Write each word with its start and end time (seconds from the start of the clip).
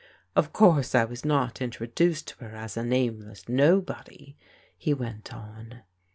"Of 0.35 0.51
course 0.51 0.95
I 0.95 1.05
was 1.05 1.23
not 1.23 1.61
introduced 1.61 2.27
to 2.29 2.43
her 2.45 2.55
as 2.55 2.75
a 2.75 2.83
nameless 2.83 3.47
nobody," 3.47 4.35
he 4.75 4.95
went 4.95 5.31
on. 5.31 5.83